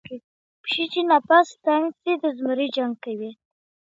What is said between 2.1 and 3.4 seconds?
د زمري جنگ کوي.